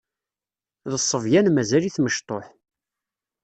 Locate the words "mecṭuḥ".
2.03-2.45